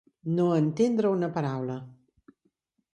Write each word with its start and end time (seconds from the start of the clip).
No 0.37 0.47
entendre 0.61 1.13
una 1.19 1.31
paraula. 1.37 1.79